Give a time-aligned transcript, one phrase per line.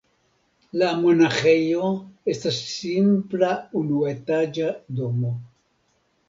[0.81, 1.89] La monaĥejo
[2.33, 3.51] estas simpla
[3.83, 5.37] unuetaĝa domo.